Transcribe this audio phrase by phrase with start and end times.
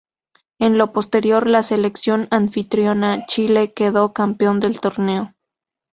[0.59, 5.35] En lo posterior, la selección anfitriona Chile, quedó campeón del torneo.